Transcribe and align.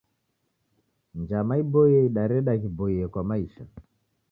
Njama 1.19 1.53
iboie 1.63 1.99
idareda 2.07 2.57
ghiboie 2.65 3.05
kwa 3.13 3.21
maisha. 3.29 3.63